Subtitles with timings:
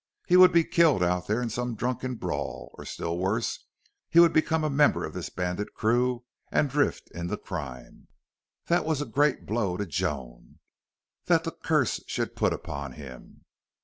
[0.27, 3.67] He would be killed out there in some drunken brawl, or, still worse,
[4.09, 8.07] he would become a member of this bandit crew and drift into crime.
[8.65, 10.57] That was a great blow to Joan
[11.25, 13.45] that the curse she had put upon him.